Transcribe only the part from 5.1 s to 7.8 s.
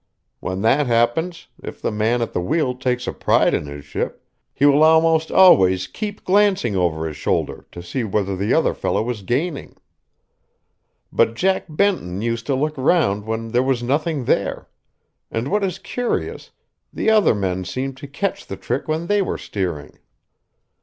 always keep glancing over his shoulder